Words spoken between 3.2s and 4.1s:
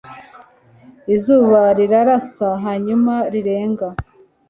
rirenga